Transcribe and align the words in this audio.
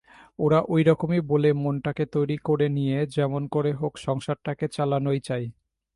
ওরা 0.39 0.59
ঐরকমই 0.69 1.21
বলে 1.29 1.49
মনটাকে 1.55 2.03
তৈরি 2.15 2.37
করে 2.45 2.67
নিয়ে 2.69 2.97
যেমন 3.15 3.41
করে 3.47 3.71
হোক 3.73 3.93
সংসারটাকে 3.97 4.65
চালানোই 4.67 5.19
চাই। 5.21 5.45